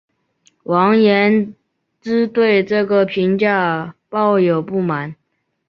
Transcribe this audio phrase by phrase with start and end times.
[0.63, 1.53] 王延
[2.01, 5.15] 之对这个评价抱有不满。